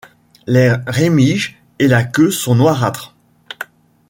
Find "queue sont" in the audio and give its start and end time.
2.03-2.55